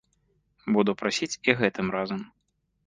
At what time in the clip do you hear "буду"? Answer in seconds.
0.77-0.95